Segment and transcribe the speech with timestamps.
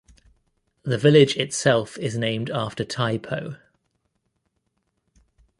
[0.81, 3.57] The village itself is named after Tai Po.